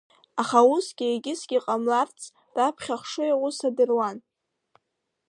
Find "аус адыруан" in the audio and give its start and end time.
3.35-4.17